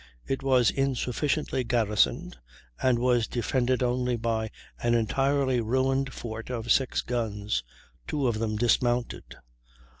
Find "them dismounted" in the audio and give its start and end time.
8.39-9.35